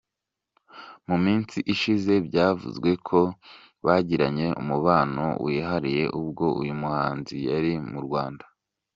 [1.07, 3.21] Mu minsi ishize byavuzwe ko
[3.85, 8.45] bagiranye umubano wihariye ubwo uyu muhanzi yari mu Rwanda.